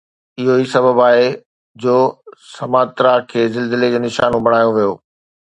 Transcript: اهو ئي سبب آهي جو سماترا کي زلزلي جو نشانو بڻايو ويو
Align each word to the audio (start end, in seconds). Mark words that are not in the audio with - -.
اهو 0.39 0.53
ئي 0.57 0.65
سبب 0.75 0.97
آهي 1.07 1.27
جو 1.81 1.95
سماترا 2.55 3.13
کي 3.29 3.41
زلزلي 3.55 3.87
جو 3.93 3.99
نشانو 4.07 4.43
بڻايو 4.45 4.69
ويو 4.75 4.91